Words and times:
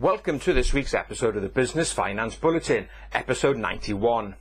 Welcome 0.00 0.38
to 0.40 0.52
this 0.52 0.72
week's 0.72 0.94
episode 0.94 1.34
of 1.34 1.42
the 1.42 1.48
Business 1.48 1.92
Finance 1.92 2.36
Bulletin, 2.36 2.88
episode 3.12 3.56
91. 3.56 4.36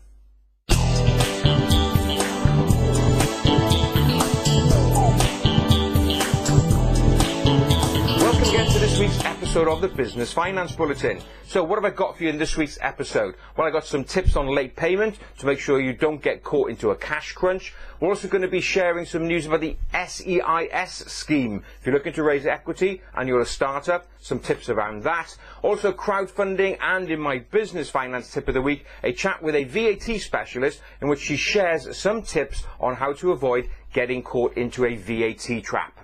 Episode 9.48 9.70
of 9.70 9.80
the 9.80 9.88
Business 9.88 10.34
Finance 10.34 10.76
Bulletin. 10.76 11.22
So 11.46 11.64
what 11.64 11.78
have 11.78 11.86
I 11.86 11.96
got 11.96 12.18
for 12.18 12.24
you 12.24 12.30
in 12.30 12.38
this 12.38 12.58
week's 12.58 12.78
episode? 12.82 13.36
Well, 13.56 13.66
I 13.66 13.72
got 13.72 13.86
some 13.86 14.04
tips 14.04 14.36
on 14.36 14.54
late 14.54 14.76
payment 14.76 15.20
to 15.38 15.46
make 15.46 15.58
sure 15.58 15.80
you 15.80 15.94
don't 15.94 16.22
get 16.22 16.44
caught 16.44 16.70
into 16.70 16.90
a 16.90 16.96
cash 16.98 17.32
crunch. 17.32 17.74
We're 18.02 18.10
also 18.10 18.28
going 18.28 18.42
to 18.42 18.50
be 18.50 18.60
sharing 18.60 19.06
some 19.06 19.26
news 19.26 19.46
about 19.46 19.62
the 19.62 19.78
SEIS 19.94 21.10
scheme. 21.10 21.64
If 21.80 21.86
you're 21.86 21.96
looking 21.96 22.12
to 22.14 22.24
raise 22.24 22.46
equity 22.46 23.02
and 23.16 23.30
you're 23.30 23.40
a 23.40 23.46
startup, 23.46 24.06
some 24.20 24.40
tips 24.40 24.68
around 24.68 25.04
that. 25.04 25.38
Also 25.64 25.94
crowdfunding 25.94 26.78
and 26.82 27.10
in 27.10 27.22
my 27.22 27.40
business 27.40 27.90
finance 27.90 28.30
tip 28.30 28.50
of 28.50 28.54
the 28.54 28.62
week, 28.62 28.86
a 29.02 29.14
chat 29.14 29.42
with 29.42 29.56
a 29.56 29.64
VAT 29.64 30.20
specialist 30.20 30.82
in 31.02 31.08
which 31.08 31.22
she 31.22 31.38
shares 31.38 31.98
some 31.98 32.22
tips 32.22 32.66
on 32.82 32.96
how 32.96 33.14
to 33.14 33.32
avoid 33.32 33.70
getting 33.94 34.22
caught 34.22 34.58
into 34.58 34.84
a 34.84 34.98
VAT 34.98 35.64
trap. 35.64 35.97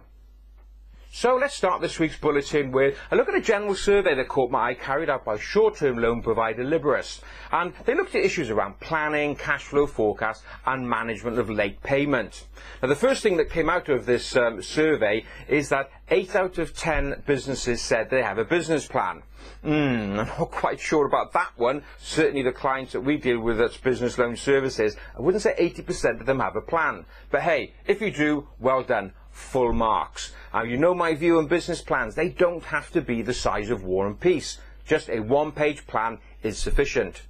So 1.16 1.35
let's 1.35 1.53
start 1.53 1.80
this 1.80 1.99
week's 1.99 2.17
bulletin 2.17 2.72
with 2.72 2.98
a 3.12 3.16
look 3.16 3.30
at 3.30 3.35
a 3.35 3.40
general 3.40 3.76
survey 3.76 4.16
that 4.16 4.27
caught 4.27 4.49
my 4.49 4.70
eye 4.70 4.73
carried 4.73 5.12
out 5.12 5.23
by 5.23 5.38
short-term 5.38 5.99
loan 5.99 6.23
provider 6.23 6.63
Liberis. 6.63 7.22
And 7.52 7.72
they 7.86 7.94
looked 7.94 8.16
at 8.16 8.26
issues 8.26 8.49
around 8.49 8.80
planning, 8.80 9.36
cash 9.36 9.66
flow 9.66 9.86
forecast 9.86 10.44
and 10.66 10.89
management 10.89 11.38
of 11.38 11.52
late 11.52 11.84
payment. 11.84 12.48
Now 12.81 12.89
the 12.89 12.95
first 12.95 13.22
thing 13.22 13.38
that 13.38 13.52
came 13.52 13.70
out 13.70 13.89
of 13.89 14.08
this 14.08 14.36
um, 14.36 14.63
survey 14.63 15.23
is 15.48 15.70
that 15.70 15.91
8 16.09 16.36
out 16.36 16.58
of 16.58 16.76
10 16.76 17.22
businesses 17.27 17.80
said 17.80 18.09
they 18.09 18.23
have 18.23 18.39
a 18.39 18.44
business 18.44 18.88
plan. 18.88 19.22
Hmm, 19.61 19.70
I'm 19.70 20.16
not 20.16 20.50
quite 20.50 20.80
sure 20.80 21.05
about 21.05 21.31
that 21.34 21.52
one. 21.58 21.84
Certainly 22.00 22.41
the 22.41 22.52
clients 22.52 22.94
that 22.94 23.02
we 23.02 23.17
deal 23.17 23.39
with 23.39 23.59
that's 23.59 23.77
business 23.77 24.17
loan 24.17 24.36
services, 24.36 24.98
I 25.16 25.22
wouldn't 25.22 25.44
say 25.44 25.53
80% 25.59 26.22
of 26.22 26.25
them 26.25 26.39
have 26.39 26.55
a 26.55 26.61
plan. 26.61 27.05
But 27.30 27.42
hey, 27.42 27.75
if 27.86 28.02
you 28.02 28.09
do, 28.09 28.48
well 28.59 28.81
done 28.81 29.14
full 29.34 29.73
marks. 29.73 30.31
Now, 30.53 30.64
you 30.64 30.78
know 30.78 30.94
my 30.94 31.16
view 31.16 31.39
on 31.39 31.48
business 31.48 31.81
plans. 31.81 32.16
They 32.16 32.30
don't 32.30 32.64
have 32.66 32.92
to 32.92 33.02
be 33.02 33.22
the 33.22 33.34
size 33.34 33.70
of 33.70 33.84
War 33.84 34.08
and 34.08 34.17
Peace. 34.20 34.59
Just 34.86 35.09
a 35.09 35.20
one-page 35.20 35.88
plan 35.88 36.20
is 36.44 36.58
sufficient. 36.58 37.23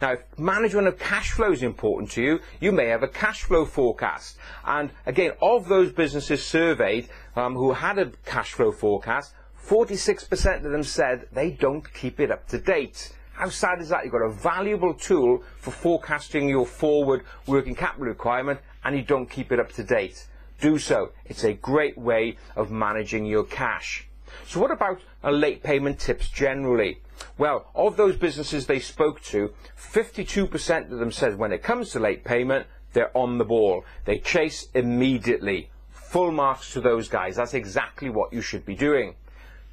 Now, 0.00 0.12
if 0.12 0.38
management 0.38 0.88
of 0.88 0.98
cash 0.98 1.32
flow 1.32 1.52
is 1.52 1.62
important 1.62 2.10
to 2.12 2.22
you, 2.22 2.40
you 2.60 2.72
may 2.72 2.86
have 2.86 3.02
a 3.02 3.08
cash 3.08 3.42
flow 3.42 3.66
forecast. 3.66 4.38
And 4.64 4.90
again, 5.06 5.32
of 5.42 5.68
those 5.68 5.92
businesses 5.92 6.44
surveyed 6.44 7.08
um, 7.36 7.54
who 7.54 7.72
had 7.72 7.98
a 7.98 8.12
cash 8.24 8.52
flow 8.52 8.72
forecast, 8.72 9.34
46% 9.66 10.64
of 10.64 10.72
them 10.72 10.82
said 10.82 11.28
they 11.32 11.50
don't 11.50 11.92
keep 11.92 12.20
it 12.20 12.30
up 12.30 12.48
to 12.48 12.58
date. 12.58 13.12
How 13.32 13.50
sad 13.50 13.80
is 13.80 13.90
that? 13.90 14.04
You've 14.04 14.12
got 14.12 14.22
a 14.22 14.32
valuable 14.32 14.94
tool 14.94 15.42
for 15.58 15.70
forecasting 15.70 16.48
your 16.48 16.66
forward 16.66 17.24
working 17.46 17.74
capital 17.74 18.06
requirement 18.06 18.60
and 18.84 18.96
you 18.96 19.02
don't 19.02 19.28
keep 19.28 19.52
it 19.52 19.60
up 19.60 19.72
to 19.72 19.84
date 19.84 20.26
do 20.60 20.78
so. 20.78 21.12
It's 21.24 21.44
a 21.44 21.52
great 21.52 21.98
way 21.98 22.36
of 22.56 22.70
managing 22.70 23.26
your 23.26 23.44
cash. 23.44 24.06
So 24.46 24.60
what 24.60 24.70
about 24.70 25.00
uh, 25.24 25.30
late 25.30 25.62
payment 25.62 25.98
tips 25.98 26.28
generally? 26.28 27.00
Well, 27.36 27.70
of 27.74 27.96
those 27.96 28.16
businesses 28.16 28.66
they 28.66 28.78
spoke 28.78 29.20
to, 29.24 29.52
52% 29.78 30.92
of 30.92 30.98
them 30.98 31.12
said 31.12 31.38
when 31.38 31.52
it 31.52 31.62
comes 31.62 31.90
to 31.90 32.00
late 32.00 32.24
payment, 32.24 32.66
they're 32.92 33.16
on 33.16 33.38
the 33.38 33.44
ball. 33.44 33.84
They 34.04 34.18
chase 34.18 34.68
immediately. 34.74 35.70
Full 35.90 36.32
marks 36.32 36.72
to 36.72 36.80
those 36.80 37.08
guys. 37.08 37.36
That's 37.36 37.54
exactly 37.54 38.10
what 38.10 38.32
you 38.32 38.40
should 38.40 38.64
be 38.64 38.74
doing. 38.74 39.14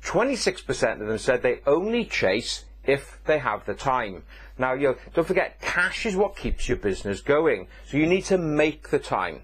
26% 0.04 1.02
of 1.02 1.08
them 1.08 1.18
said 1.18 1.42
they 1.42 1.62
only 1.66 2.06
chase 2.06 2.66
if 2.84 3.20
they 3.26 3.40
have 3.40 3.66
the 3.66 3.74
time. 3.74 4.24
Now, 4.58 4.74
you 4.74 4.90
know, 4.90 4.96
don't 5.14 5.28
forget, 5.28 5.60
cash 5.62 6.06
is 6.06 6.16
what 6.16 6.36
keeps 6.36 6.68
your 6.70 6.78
business 6.78 7.22
going. 7.22 7.68
So 7.88 7.98
you 7.98 8.06
need 8.06 8.26
to 8.26 8.38
make 8.38 8.90
the 8.90 9.00
time. 9.00 9.42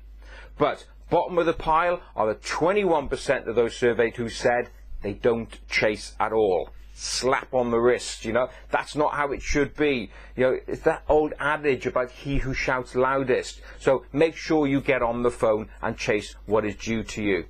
But 0.58 0.86
Bottom 1.10 1.38
of 1.38 1.46
the 1.46 1.54
pile 1.54 2.02
are 2.16 2.28
the 2.28 2.40
21% 2.40 3.48
of 3.48 3.56
those 3.56 3.76
surveyed 3.76 4.16
who 4.16 4.30
said 4.30 4.70
they 5.02 5.14
don't 5.14 5.60
chase 5.70 6.16
at 6.20 6.32
all. 6.32 6.70
Slap 6.96 7.54
on 7.54 7.72
the 7.72 7.80
wrist, 7.80 8.24
you 8.24 8.34
know. 8.34 8.50
That's 8.70 8.96
not 8.96 9.14
how 9.14 9.32
it 9.32 9.42
should 9.42 9.76
be. 9.76 10.12
You 10.36 10.44
know, 10.44 10.60
it's 10.68 10.84
that 10.84 11.04
old 11.10 11.34
adage 11.40 11.86
about 11.86 12.12
he 12.12 12.38
who 12.38 12.54
shouts 12.54 12.96
loudest. 12.96 13.62
So 13.80 14.06
make 14.14 14.36
sure 14.36 14.68
you 14.68 14.80
get 14.80 15.02
on 15.02 15.24
the 15.24 15.32
phone 15.32 15.70
and 15.82 15.98
chase 15.98 16.36
what 16.46 16.66
is 16.66 16.76
due 16.76 17.04
to 17.04 17.22
you. 17.24 17.46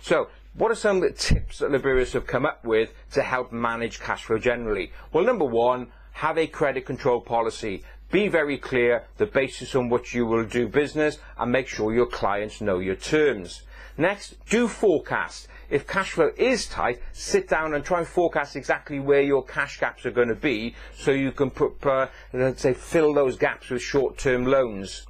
So 0.00 0.28
what 0.54 0.70
are 0.70 0.76
some 0.76 0.96
of 0.96 1.02
the 1.02 1.12
tips 1.12 1.58
that 1.58 1.70
Liberis 1.70 2.14
have 2.14 2.26
come 2.26 2.46
up 2.46 2.64
with 2.64 2.94
to 3.12 3.22
help 3.22 3.52
manage 3.52 4.00
cash 4.00 4.24
flow 4.24 4.38
generally? 4.38 4.90
Well, 5.12 5.24
number 5.24 5.44
one, 5.44 5.88
have 6.12 6.38
a 6.38 6.46
credit 6.46 6.86
control 6.86 7.20
policy. 7.20 7.84
Be 8.10 8.28
very 8.28 8.56
clear 8.56 9.04
the 9.16 9.26
basis 9.26 9.74
on 9.74 9.88
which 9.88 10.14
you 10.14 10.26
will 10.26 10.44
do 10.44 10.68
business 10.68 11.18
and 11.36 11.50
make 11.50 11.66
sure 11.66 11.92
your 11.92 12.06
clients 12.06 12.60
know 12.60 12.78
your 12.78 12.94
terms. 12.94 13.62
Next, 13.98 14.36
do 14.48 14.68
forecast. 14.68 15.48
If 15.68 15.88
cash 15.88 16.12
flow 16.12 16.30
is 16.36 16.66
tight, 16.66 17.02
sit 17.12 17.48
down 17.48 17.74
and 17.74 17.84
try 17.84 17.98
and 17.98 18.06
forecast 18.06 18.54
exactly 18.54 19.00
where 19.00 19.22
your 19.22 19.42
cash 19.42 19.80
gaps 19.80 20.06
are 20.06 20.12
going 20.12 20.28
to 20.28 20.36
be 20.36 20.76
so 20.96 21.10
you 21.10 21.32
can 21.32 21.50
put, 21.50 21.84
uh, 21.84 22.06
let's 22.32 22.62
say, 22.62 22.74
fill 22.74 23.12
those 23.12 23.36
gaps 23.36 23.70
with 23.70 23.82
short-term 23.82 24.46
loans. 24.46 25.06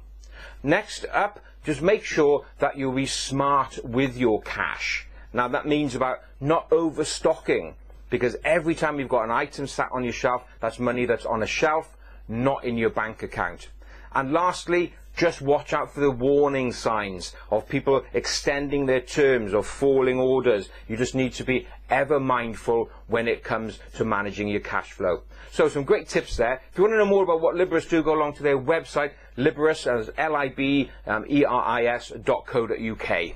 Next 0.63 1.05
up, 1.13 1.39
just 1.63 1.83
make 1.83 2.03
sure 2.03 2.45
that 2.57 2.77
you'll 2.77 2.93
be 2.93 3.05
smart 3.05 3.77
with 3.83 4.17
your 4.17 4.41
cash. 4.41 5.07
Now 5.33 5.47
that 5.49 5.67
means 5.67 5.93
about 5.93 6.21
not 6.39 6.67
overstocking 6.71 7.75
because 8.09 8.37
every 8.43 8.73
time 8.73 8.99
you've 8.99 9.09
got 9.09 9.25
an 9.25 9.31
item 9.31 9.67
sat 9.67 9.89
on 9.91 10.03
your 10.03 10.13
shelf, 10.13 10.43
that's 10.59 10.79
money 10.79 11.05
that's 11.05 11.25
on 11.25 11.43
a 11.43 11.47
shelf 11.47 11.93
not 12.27 12.63
in 12.63 12.77
your 12.77 12.89
bank 12.89 13.23
account. 13.23 13.69
And 14.13 14.31
lastly, 14.31 14.93
just 15.17 15.41
watch 15.41 15.73
out 15.73 15.91
for 15.91 15.99
the 15.99 16.11
warning 16.11 16.71
signs 16.71 17.35
of 17.49 17.67
people 17.67 18.03
extending 18.13 18.85
their 18.85 19.01
terms 19.01 19.53
or 19.53 19.63
falling 19.63 20.19
orders. 20.19 20.69
You 20.87 20.95
just 20.95 21.15
need 21.15 21.33
to 21.33 21.43
be 21.43 21.67
ever 21.89 22.19
mindful 22.19 22.91
when 23.07 23.27
it 23.27 23.43
comes 23.43 23.79
to 23.95 24.05
managing 24.05 24.47
your 24.47 24.59
cash 24.59 24.91
flow. 24.91 25.23
So 25.51 25.69
some 25.69 25.83
great 25.83 26.07
tips 26.07 26.37
there. 26.37 26.61
If 26.71 26.77
you 26.77 26.83
want 26.83 26.93
to 26.93 26.97
know 26.97 27.05
more 27.05 27.23
about 27.23 27.41
what 27.41 27.55
Liberis 27.55 27.89
do, 27.89 28.03
go 28.03 28.13
along 28.13 28.33
to 28.33 28.43
their 28.43 28.59
website, 28.59 29.13
Liberis, 29.37 29.87
as 29.87 30.11
L-I-B-E-R-I-S 30.17 32.11
um, 32.11 32.21
dot 32.21 32.45
co 32.45 32.67
dot 32.67 32.79
UK. 32.79 33.35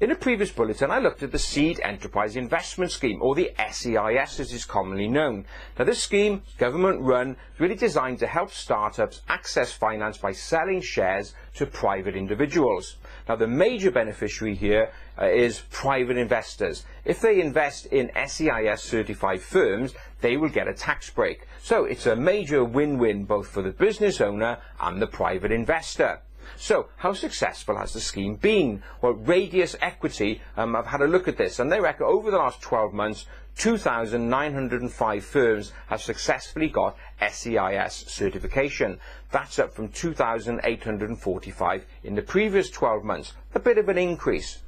In 0.00 0.10
a 0.10 0.16
previous 0.16 0.50
bulletin, 0.50 0.90
I 0.90 0.98
looked 0.98 1.22
at 1.22 1.30
the 1.30 1.38
Seed 1.38 1.78
Enterprise 1.84 2.34
Investment 2.34 2.90
Scheme, 2.90 3.22
or 3.22 3.36
the 3.36 3.52
SEIS 3.56 4.40
as 4.40 4.52
it's 4.52 4.64
commonly 4.64 5.06
known. 5.06 5.44
Now 5.78 5.84
this 5.84 6.02
scheme, 6.02 6.42
government 6.58 7.00
run, 7.00 7.36
is 7.54 7.60
really 7.60 7.76
designed 7.76 8.18
to 8.18 8.26
help 8.26 8.50
startups 8.50 9.22
access 9.28 9.72
finance 9.72 10.18
by 10.18 10.32
selling 10.32 10.80
shares 10.80 11.32
to 11.54 11.66
private 11.66 12.16
individuals. 12.16 12.96
Now 13.28 13.36
the 13.36 13.46
major 13.46 13.92
beneficiary 13.92 14.56
here 14.56 14.90
uh, 15.16 15.26
is 15.26 15.62
private 15.70 16.16
investors. 16.16 16.84
If 17.04 17.20
they 17.20 17.40
invest 17.40 17.86
in 17.86 18.10
SEIS 18.16 18.82
certified 18.82 19.42
firms, 19.42 19.94
they 20.22 20.36
will 20.36 20.48
get 20.48 20.66
a 20.66 20.74
tax 20.74 21.08
break. 21.08 21.46
So 21.62 21.84
it's 21.84 22.06
a 22.06 22.16
major 22.16 22.64
win-win 22.64 23.26
both 23.26 23.46
for 23.46 23.62
the 23.62 23.70
business 23.70 24.20
owner 24.20 24.58
and 24.80 25.00
the 25.00 25.06
private 25.06 25.52
investor. 25.52 26.18
So, 26.56 26.88
how 26.96 27.12
successful 27.12 27.76
has 27.76 27.92
the 27.92 28.00
scheme 28.00 28.36
been? 28.36 28.82
Well, 29.00 29.12
Radius 29.12 29.76
Equity 29.80 30.40
um, 30.56 30.74
have 30.74 30.86
had 30.86 31.00
a 31.00 31.06
look 31.06 31.28
at 31.28 31.36
this, 31.36 31.58
and 31.58 31.70
they 31.70 31.80
reckon 31.80 32.06
over 32.06 32.30
the 32.30 32.38
last 32.38 32.60
12 32.60 32.92
months, 32.92 33.26
2,905 33.56 35.24
firms 35.24 35.72
have 35.86 36.02
successfully 36.02 36.68
got 36.68 36.96
SEIS 37.20 38.04
certification. 38.08 38.98
That's 39.30 39.58
up 39.58 39.74
from 39.74 39.88
2,845 39.88 41.86
in 42.02 42.14
the 42.14 42.22
previous 42.22 42.70
12 42.70 43.04
months. 43.04 43.32
A 43.54 43.60
bit 43.60 43.78
of 43.78 43.88
an 43.88 43.98
increase. 43.98 44.58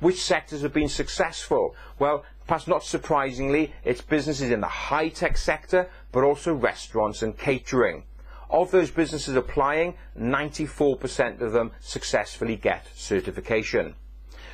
Which 0.00 0.22
sectors 0.22 0.62
have 0.62 0.74
been 0.74 0.88
successful? 0.88 1.74
Well, 1.98 2.24
perhaps 2.46 2.66
not 2.66 2.84
surprisingly, 2.84 3.72
it's 3.84 4.02
businesses 4.02 4.50
in 4.50 4.60
the 4.60 4.66
high-tech 4.66 5.38
sector, 5.38 5.88
but 6.12 6.24
also 6.24 6.52
restaurants 6.52 7.22
and 7.22 7.38
catering. 7.38 8.04
Of 8.50 8.70
those 8.70 8.90
businesses 8.90 9.36
applying, 9.36 9.94
94% 10.18 11.40
of 11.40 11.52
them 11.52 11.72
successfully 11.80 12.56
get 12.56 12.86
certification. 12.94 13.94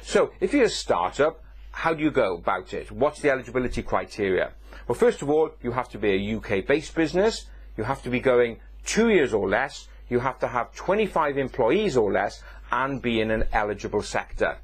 So 0.02 0.32
if 0.40 0.52
you're 0.52 0.64
a 0.64 0.70
startup, 0.70 1.42
how 1.72 1.94
do 1.94 2.02
you 2.02 2.10
go 2.10 2.34
about 2.34 2.72
it? 2.75 2.90
What's 2.90 3.20
the 3.20 3.31
eligibility 3.31 3.82
criteria? 3.82 4.52
Well, 4.88 4.96
first 4.96 5.22
of 5.22 5.31
all, 5.31 5.50
you 5.62 5.72
have 5.72 5.88
to 5.90 5.98
be 5.98 6.10
a 6.10 6.37
UK-based 6.37 6.94
business. 6.94 7.46
You 7.76 7.84
have 7.84 8.02
to 8.02 8.10
be 8.10 8.20
going 8.20 8.58
two 8.84 9.10
years 9.10 9.32
or 9.32 9.48
less. 9.48 9.88
You 10.08 10.19
have 10.20 10.38
to 10.40 10.48
have 10.48 10.75
25 10.75 11.38
employees 11.38 11.96
or 11.96 12.12
less 12.12 12.42
and 12.72 13.00
be 13.00 13.20
in 13.20 13.31
an 13.31 13.44
eligible 13.52 14.02
sector. 14.02 14.58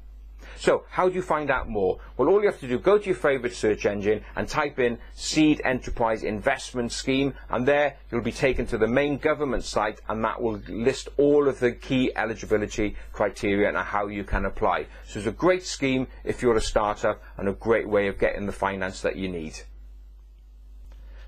So 0.59 0.85
how 0.89 1.07
do 1.07 1.15
you 1.15 1.21
find 1.21 1.51
out 1.51 1.69
more? 1.69 1.99
Well, 2.17 2.29
all 2.29 2.41
you 2.41 2.47
have 2.47 2.59
to 2.61 2.67
do, 2.67 2.79
go 2.79 2.97
to 2.97 3.05
your 3.05 3.15
favorite 3.15 3.55
search 3.55 3.85
engine 3.85 4.23
and 4.35 4.47
type 4.47 4.79
in 4.79 4.97
Seed 5.13 5.61
Enterprise 5.63 6.23
Investment 6.23 6.91
Scheme, 6.91 7.35
and 7.49 7.67
there 7.67 7.97
you'll 8.11 8.21
be 8.21 8.31
taken 8.31 8.65
to 8.67 8.77
the 8.77 8.87
main 8.87 9.17
government 9.17 9.63
site, 9.63 10.01
and 10.09 10.23
that 10.23 10.41
will 10.41 10.59
list 10.67 11.09
all 11.17 11.47
of 11.47 11.59
the 11.59 11.71
key 11.71 12.11
eligibility 12.15 12.95
criteria 13.13 13.67
and 13.69 13.77
how 13.77 14.07
you 14.07 14.23
can 14.23 14.45
apply. 14.45 14.87
So 15.07 15.19
it's 15.19 15.27
a 15.27 15.31
great 15.31 15.63
scheme 15.63 16.07
if 16.23 16.41
you're 16.41 16.55
a 16.55 16.61
startup 16.61 17.21
and 17.37 17.47
a 17.47 17.53
great 17.53 17.87
way 17.87 18.07
of 18.07 18.17
getting 18.17 18.47
the 18.47 18.51
finance 18.51 19.01
that 19.01 19.15
you 19.15 19.29
need. 19.29 19.61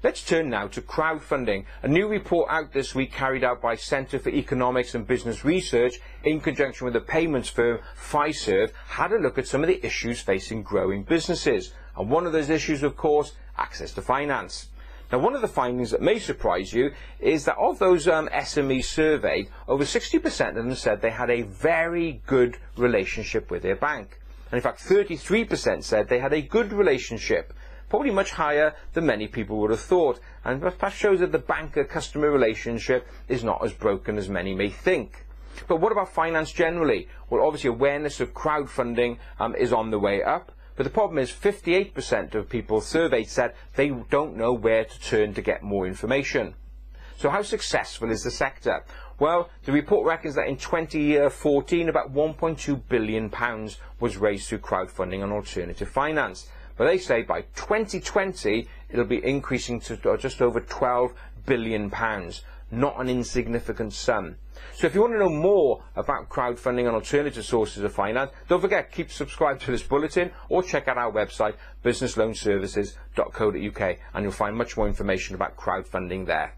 Let's 0.02 0.24
turn 0.24 0.50
now 0.50 0.68
to 0.68 0.82
crowdfunding. 0.82 1.66
A 1.84 1.90
new 1.90 2.08
report 2.08 2.50
out 2.50 2.72
this 2.72 2.96
week 2.96 3.12
carried 3.12 3.44
out 3.44 3.62
by 3.62 3.76
Centre 3.76 4.18
for 4.18 4.30
Economics 4.30 4.96
and 4.96 5.06
Business 5.06 5.44
Research 5.44 6.00
in 6.24 6.40
conjunction 6.40 6.86
with 6.86 6.94
the 6.94 7.02
payments 7.02 7.50
firm 7.50 7.80
Fiserv 8.02 8.72
had 8.88 9.12
a 9.12 9.18
look 9.18 9.38
at 9.38 9.46
some 9.46 9.62
of 9.62 9.68
the 9.68 9.86
issues 9.86 10.22
facing 10.22 10.64
growing 10.64 11.04
businesses. 11.04 11.74
And 11.98 12.10
one 12.10 12.26
of 12.26 12.32
those 12.32 12.50
issues, 12.50 12.82
of 12.82 12.96
course, 12.96 13.34
access 13.58 13.92
to 13.96 14.02
finance. 14.02 14.70
Now, 15.12 15.20
one 15.20 15.36
of 15.36 15.42
the 15.42 15.50
findings 15.50 15.92
that 15.92 16.02
may 16.02 16.18
surprise 16.18 16.72
you 16.72 16.94
is 17.20 17.44
that 17.44 17.58
of 17.58 17.78
those 17.80 18.08
um, 18.08 18.30
SMEs 18.30 18.86
surveyed, 18.86 19.50
over 19.68 19.84
60% 19.84 20.48
of 20.48 20.56
them 20.56 20.76
said 20.76 21.02
they 21.02 21.10
had 21.10 21.30
a 21.30 21.42
very 21.42 22.22
good 22.26 22.58
relationship 22.78 23.52
with 23.52 23.64
their 23.64 23.76
bank. 23.76 24.18
And 24.50 24.58
in 24.58 24.64
fact, 24.64 24.80
33% 24.80 25.84
said 25.84 26.08
they 26.08 26.20
had 26.20 26.32
a 26.32 26.42
good 26.42 26.72
relationship 26.72 27.54
probably 27.90 28.12
much 28.12 28.32
higher 28.32 28.74
than 28.94 29.06
many 29.06 29.28
people 29.28 29.58
would 29.58 29.72
have 29.72 29.80
thought, 29.80 30.20
and 30.46 30.62
perhaps 30.62 30.96
shows 30.96 31.20
that 31.20 31.32
the 31.32 31.40
banker-customer 31.40 32.30
relationship 32.30 33.08
is 33.28 33.44
not 33.44 33.64
as 33.64 33.74
broken 33.74 34.18
as 34.18 34.30
many 34.30 34.54
may 34.54 34.70
think. 34.70 35.26
But 35.68 35.78
what 35.82 35.92
about 35.92 36.14
finance 36.14 36.52
generally? 36.52 37.08
Well, 37.30 37.46
obviously 37.46 37.70
awareness 37.70 38.20
of 38.20 38.34
crowdfunding 38.34 39.18
um, 39.40 39.56
is 39.56 39.74
on 39.74 39.92
the 39.92 40.00
way 40.00 40.24
up, 40.24 40.52
but 40.76 40.84
the 40.84 40.90
problem 40.90 41.18
is 41.18 41.32
58% 41.32 42.36
of 42.36 42.48
people 42.48 42.80
surveyed 42.80 43.28
said 43.28 43.54
they 43.76 43.90
don't 43.90 44.38
know 44.38 44.54
where 44.54 44.86
to 44.86 45.02
turn 45.02 45.34
to 45.34 45.42
get 45.42 45.62
more 45.62 45.86
information. 45.86 46.54
So 47.18 47.30
how 47.30 47.42
successful 47.42 48.10
is 48.12 48.24
the 48.24 48.32
sector? 48.32 48.86
Well, 49.20 49.50
the 49.66 49.74
report 49.74 50.08
reckons 50.08 50.36
that 50.36 50.48
in 50.48 50.56
2014, 50.56 51.90
about 51.90 52.14
1.2 52.14 52.82
billion 52.88 53.30
pounds 53.30 53.78
was 54.00 54.16
raised 54.16 54.48
through 54.48 54.60
crowdfunding 54.60 55.22
and 55.22 55.34
alternative 55.34 55.90
finance. 55.90 56.48
But 56.80 56.86
they 56.86 56.98
say 56.98 57.22
by 57.24 57.42
2020 57.42 58.68
it'll 58.90 59.04
be 59.04 59.22
increasing 59.22 59.82
to 59.82 60.00
uh, 60.10 60.16
just 60.16 60.42
over 60.42 60.62
12 60.62 61.12
billion 61.46 61.90
pounds. 61.90 62.46
Not 62.72 63.02
an 63.02 63.10
insignificant 63.10 63.92
sum. 63.92 64.38
So 64.76 64.88
if 64.88 64.96
you 64.96 65.02
want 65.02 65.12
to 65.12 65.20
know 65.20 65.28
more 65.28 65.84
about 65.98 66.30
crowdfunding 66.30 66.86
and 66.86 66.96
alternative 66.96 67.44
sources 67.44 67.84
of 67.84 67.92
finance, 67.92 68.32
don't 68.48 68.62
forget, 68.62 68.94
keep 68.94 69.12
subscribed 69.12 69.62
to 69.64 69.72
this 69.72 69.84
bulletin 69.84 70.32
or 70.48 70.64
check 70.64 70.88
out 70.88 70.98
our 70.98 71.12
website, 71.12 71.56
businessloanservices.co.uk, 71.84 73.98
and 74.14 74.24
you'll 74.24 74.32
find 74.32 74.56
much 74.56 74.78
more 74.78 74.88
information 74.88 75.36
about 75.36 75.58
crowdfunding 75.58 76.28
there. 76.28 76.54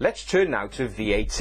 Let's 0.00 0.24
turn 0.24 0.52
now 0.52 0.68
to 0.68 0.86
VAT. 0.86 1.40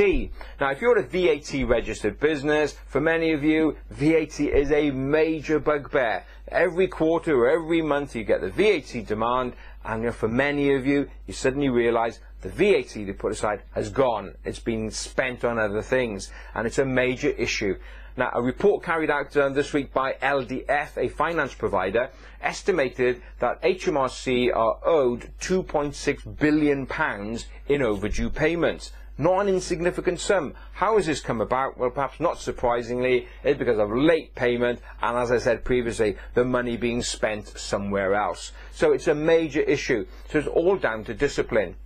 Now, 0.60 0.72
if 0.72 0.82
you're 0.82 0.98
a 0.98 1.04
VAT 1.04 1.68
registered 1.68 2.20
business, 2.20 2.76
for 2.88 3.00
many 3.00 3.32
of 3.32 3.44
you, 3.44 3.78
VAT 3.92 4.40
is 4.40 4.72
a 4.72 4.90
major 4.90 5.60
bugbear. 5.60 6.26
Every 6.50 6.88
quarter 6.88 7.38
or 7.38 7.50
every 7.50 7.82
month 7.82 8.16
you 8.16 8.24
get 8.24 8.42
the 8.42 8.50
VAT 8.50 9.06
demand, 9.06 9.54
and 9.84 10.02
you 10.02 10.08
know, 10.08 10.14
for 10.14 10.28
many 10.28 10.74
of 10.74 10.86
you, 10.86 11.10
you 11.26 11.34
suddenly 11.34 11.70
realize 11.70 12.20
the 12.42 12.50
VAT 12.50 12.94
they 12.94 13.14
put 13.14 13.32
aside 13.32 13.64
has 13.74 13.90
gone. 13.90 14.36
It's 14.46 14.60
been 14.60 14.90
spent 14.92 15.44
on 15.44 15.60
other 15.60 15.82
things, 15.82 16.32
and 16.56 16.66
it's 16.66 16.78
a 16.78 16.86
major 16.86 17.30
issue. 17.30 17.78
Now, 18.16 18.32
a 18.34 18.42
report 18.42 18.84
carried 18.84 19.12
out 19.12 19.36
uh, 19.38 19.50
this 19.50 19.74
week 19.74 19.94
by 19.94 20.14
LDF, 20.14 20.98
a 20.98 21.08
finance 21.10 21.54
provider, 21.54 22.10
estimated 22.42 23.22
that 23.40 23.62
HMRC 23.62 24.56
are 24.56 24.80
owed 24.84 25.30
£2.6 25.40 26.40
billion 26.40 26.88
in 27.68 27.82
overdue 27.82 28.30
payments. 28.30 28.92
Not 29.20 29.42
an 29.42 29.48
insignificant 29.48 30.20
sum. 30.20 30.54
How 30.74 30.98
has 30.98 31.08
this 31.08 31.22
come 31.22 31.42
about? 31.42 31.78
Well, 31.78 31.90
perhaps 31.90 32.20
not 32.20 32.40
surprisingly, 32.40 33.28
it's 33.44 33.58
because 33.58 33.80
of 33.80 33.92
late 33.92 34.36
payment 34.36 34.80
and, 35.02 35.18
as 35.18 35.32
I 35.32 35.40
said 35.40 35.64
previously, 35.64 36.18
the 36.36 36.46
money 36.46 36.78
being 36.78 37.02
spent 37.02 37.48
somewhere 37.58 38.14
else. 38.14 38.52
So 38.74 38.92
it's 38.92 39.08
a 39.08 39.16
major 39.16 39.62
issue. 39.62 40.06
So 40.30 40.40
it's 40.40 40.48
all 40.48 40.78
down 40.78 41.04
to 41.06 41.16
discipline. 41.16 41.78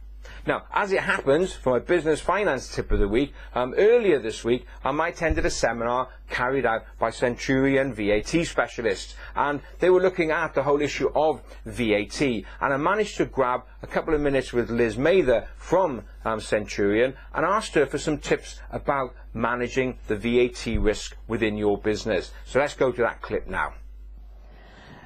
Now, 0.48 0.64
as 0.74 0.92
it 0.92 1.02
happens, 1.02 1.54
for 1.54 1.74
my 1.74 1.80
business 1.80 2.20
finance 2.20 2.74
tip 2.74 2.92
of 2.92 3.00
the 3.00 3.08
week, 3.08 3.34
um, 3.54 3.76
earlier 3.78 4.20
this 4.20 4.44
week, 4.44 4.66
um, 4.84 5.00
I 5.00 5.10
attended 5.10 5.46
a 5.46 5.52
seminar 5.52 6.10
carried 6.30 6.66
out 6.66 6.84
by 6.98 7.12
Centurion 7.12 7.94
VAT 7.94 8.46
specialists, 8.46 9.16
and 9.36 9.62
they 9.80 9.92
were 9.92 10.02
looking 10.02 10.32
at 10.32 10.56
the 10.56 10.64
whole 10.64 10.82
issue 10.82 11.10
of 11.14 11.44
VAT. 11.66 12.22
And 12.22 12.74
I 12.74 12.78
managed 12.78 13.18
to 13.18 13.26
grab 13.26 13.66
a 13.84 13.88
couple 13.88 14.16
of 14.16 14.22
minutes 14.22 14.52
with 14.52 14.72
Liz 14.72 14.98
Mather 14.98 15.48
from 15.58 16.04
um, 16.26 16.42
Centurion 16.42 17.14
and 17.36 17.46
asked 17.46 17.76
her 17.76 17.86
for 17.86 18.00
some 18.00 18.18
tips 18.18 18.60
about 18.72 19.14
managing 19.34 20.00
the 20.08 20.16
VAT 20.16 20.66
risk 20.80 21.16
within 21.28 21.56
your 21.56 21.78
business. 21.78 22.32
So 22.46 22.60
let's 22.60 22.74
go 22.74 22.92
to 22.92 23.02
that 23.02 23.22
clip 23.22 23.48
now. 23.48 23.74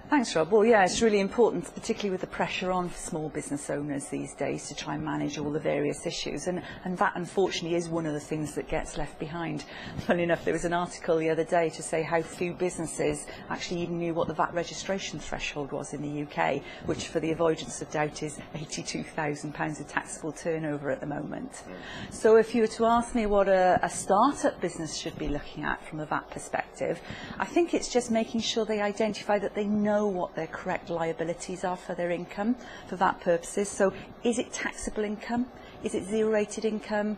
Thanks, 0.08 0.36
Rob. 0.36 0.52
Well, 0.52 0.64
yeah, 0.64 0.84
it's 0.84 1.02
really 1.02 1.20
important, 1.20 1.66
particularly 1.74 2.12
with 2.12 2.22
the 2.22 2.28
pressure 2.28 2.72
on 2.72 2.90
for 2.90 2.98
small 2.98 3.30
business 3.30 3.72
owners 3.72 4.06
these 4.06 4.36
days 4.36 4.68
to 4.68 4.76
try 4.76 4.94
and 4.94 5.04
manage 5.04 5.40
all 5.40 5.50
the 5.50 5.60
various 5.60 6.06
issues. 6.06 6.46
And, 6.46 6.62
and 6.84 6.96
that, 7.00 7.14
unfortunately, 7.16 7.76
is 7.76 7.90
one 7.90 8.06
of 8.06 8.14
the 8.14 8.20
things 8.20 8.54
that 8.54 8.68
gets 8.68 9.00
left 9.00 9.18
behind. 9.18 9.66
Funny 10.02 10.22
enough, 10.22 10.46
there 10.46 10.54
was 10.54 10.64
an 10.64 10.74
article 10.74 11.18
the 11.18 11.32
other 11.32 11.44
day 11.44 11.72
to 11.72 11.82
say 11.82 12.04
how 12.04 12.22
few 12.22 12.54
businesses 12.54 13.26
actually 13.50 13.82
even 13.82 13.98
knew 13.98 14.14
what 14.14 14.28
the 14.28 14.36
VAT 14.36 14.54
registration 14.54 15.18
threshold 15.18 15.72
was 15.72 15.96
in 15.96 16.04
the 16.04 16.22
UK, 16.22 16.62
which, 16.86 17.08
for 17.08 17.20
the 17.20 17.32
avoidance 17.32 17.82
of 17.82 17.90
doubt, 17.90 18.22
is 18.22 18.38
£82,000 18.54 19.80
of 19.80 19.88
taxable 19.88 20.32
turnover 20.32 20.92
at 20.92 21.00
the 21.00 21.08
moment. 21.08 21.52
Mm. 21.52 22.14
So 22.14 22.36
if 22.36 22.54
you 22.54 22.62
were 22.62 22.68
to 22.68 22.86
ask 22.86 23.16
me 23.16 23.26
what 23.26 23.50
a, 23.50 23.80
a 23.82 23.90
start-up 23.90 24.62
business 24.62 24.96
should 24.96 25.18
be 25.18 25.30
looking 25.30 25.64
at 25.64 25.84
from 25.88 26.00
a 26.00 26.06
VAT 26.06 26.30
perspective, 26.30 26.65
perspective. 26.76 27.02
I 27.40 27.46
think 27.46 27.74
it's 27.74 27.92
just 27.92 28.12
making 28.12 28.42
sure 28.42 28.66
they 28.66 28.82
identify 28.82 29.40
that 29.40 29.56
they 29.56 29.66
know 29.66 30.08
what 30.08 30.36
their 30.36 30.48
correct 30.48 30.90
liabilities 30.90 31.64
are 31.64 31.78
for 31.78 31.96
their 31.96 32.12
income 32.12 32.56
for 32.88 32.96
that 32.98 33.22
purposes. 33.22 33.70
So 33.70 33.94
is 34.24 34.40
it 34.40 34.52
taxable 34.52 35.04
income? 35.04 35.48
Is 35.84 35.96
it 35.96 36.06
zero 36.06 36.32
rated 36.32 36.66
income? 36.66 37.18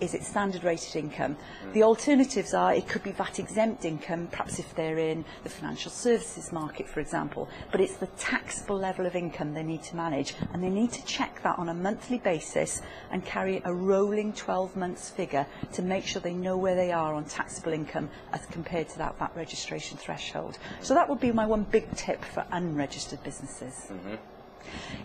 Is 0.00 0.14
it 0.14 0.22
standard 0.22 0.64
rated 0.64 0.96
income? 0.96 1.36
The 1.72 1.82
alternatives 1.82 2.54
are 2.54 2.74
it 2.74 2.88
could 2.88 3.02
be 3.02 3.12
VAT 3.12 3.38
exempt 3.38 3.84
income, 3.84 4.28
perhaps 4.30 4.58
if 4.58 4.74
they're 4.74 4.98
in 4.98 5.24
the 5.42 5.48
financial 5.48 5.90
services 5.90 6.52
market, 6.52 6.88
for 6.88 7.00
example, 7.00 7.48
but 7.72 7.80
it's 7.80 7.96
the 7.96 8.06
taxable 8.18 8.76
level 8.76 9.06
of 9.06 9.16
income 9.16 9.54
they 9.54 9.62
need 9.62 9.82
to 9.84 9.96
manage, 9.96 10.34
and 10.52 10.62
they 10.62 10.70
need 10.70 10.92
to 10.92 11.04
check 11.04 11.42
that 11.42 11.58
on 11.58 11.68
a 11.68 11.74
monthly 11.74 12.18
basis 12.18 12.82
and 13.10 13.24
carry 13.24 13.62
a 13.64 13.72
rolling 13.72 14.32
12 14.32 14.76
months 14.76 15.10
figure 15.10 15.46
to 15.72 15.82
make 15.82 16.04
sure 16.04 16.20
they 16.20 16.34
know 16.34 16.56
where 16.56 16.74
they 16.74 16.92
are 16.92 17.14
on 17.14 17.24
taxable 17.24 17.72
income 17.72 18.08
as 18.32 18.46
compared 18.46 18.88
to 18.88 18.98
that 18.98 19.18
VAT 19.18 19.32
registration 19.36 19.96
threshold. 19.96 20.58
So 20.80 20.94
that 20.94 21.08
would 21.08 21.20
be 21.20 21.32
my 21.32 21.46
one 21.46 21.64
big 21.64 21.94
tip 21.94 22.24
for 22.24 22.44
unregistered 22.52 23.22
businesses. 23.22 23.90
Mm 23.90 24.00
-hmm. 24.04 24.39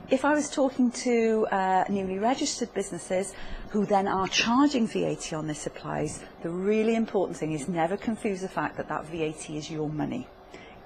If 0.09 0.23
I 0.23 0.33
was 0.33 0.49
talking 0.49 0.91
to 0.91 1.47
uh, 1.51 1.85
newly 1.89 2.19
registered 2.19 2.73
businesses 2.73 3.33
who 3.69 3.85
then 3.85 4.07
are 4.07 4.27
charging 4.27 4.87
VAT 4.87 5.33
on 5.33 5.47
this 5.47 5.59
supplies, 5.59 6.21
the 6.43 6.49
really 6.49 6.95
important 6.95 7.37
thing 7.37 7.53
is 7.53 7.67
never 7.67 7.97
confuse 7.97 8.41
the 8.41 8.49
fact 8.49 8.77
that 8.77 8.87
that 8.89 9.05
VAT 9.05 9.49
is 9.49 9.69
your 9.69 9.89
money. 9.89 10.27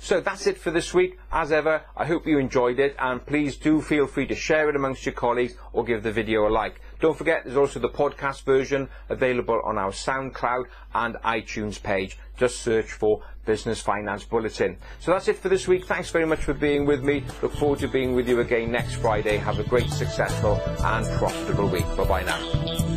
So 0.00 0.20
that's 0.20 0.46
it 0.46 0.56
for 0.56 0.70
this 0.70 0.94
week. 0.94 1.18
As 1.30 1.52
ever, 1.52 1.82
I 1.96 2.06
hope 2.06 2.26
you 2.26 2.38
enjoyed 2.38 2.78
it 2.78 2.96
and 2.98 3.26
please 3.26 3.56
do 3.56 3.82
feel 3.82 4.06
free 4.06 4.26
to 4.28 4.34
share 4.34 4.70
it 4.70 4.76
amongst 4.76 5.04
your 5.04 5.12
colleagues 5.12 5.54
or 5.72 5.84
give 5.84 6.02
the 6.02 6.12
video 6.12 6.48
a 6.48 6.50
like. 6.50 6.80
Don't 7.00 7.16
forget 7.16 7.44
there's 7.44 7.56
also 7.56 7.78
the 7.78 7.88
podcast 7.88 8.42
version 8.42 8.88
available 9.08 9.60
on 9.64 9.78
our 9.78 9.90
SoundCloud 9.90 10.64
and 10.94 11.14
iTunes 11.16 11.82
page. 11.82 12.18
Just 12.36 12.60
search 12.60 12.92
for 12.92 13.22
Business 13.46 13.80
Finance 13.80 14.24
Bulletin. 14.24 14.76
So 15.00 15.12
that's 15.12 15.28
it 15.28 15.36
for 15.36 15.48
this 15.48 15.66
week. 15.66 15.86
Thanks 15.86 16.10
very 16.10 16.26
much 16.26 16.40
for 16.40 16.54
being 16.54 16.86
with 16.86 17.02
me. 17.02 17.24
Look 17.42 17.54
forward 17.54 17.78
to 17.80 17.88
being 17.88 18.14
with 18.14 18.28
you 18.28 18.40
again 18.40 18.70
next 18.70 18.96
Friday. 18.96 19.36
Have 19.38 19.58
a 19.58 19.64
great, 19.64 19.90
successful 19.90 20.60
and 20.80 21.06
profitable 21.18 21.68
week. 21.68 21.86
Bye 21.96 22.04
bye 22.04 22.22
now. 22.24 22.87